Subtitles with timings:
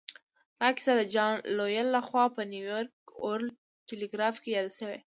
[0.59, 3.53] دا کیسه د جان لویل لهخوا په نیویارک ورلډ
[3.87, 4.97] ټیليګراف کې یاده شوې